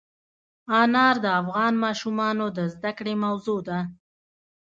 انار 0.81 1.15
د 1.23 1.25
افغان 1.41 1.73
ماشومانو 1.85 2.45
د 2.57 2.59
زده 2.73 2.91
کړې 2.97 3.13
موضوع 3.25 3.59
ده. 3.69 3.79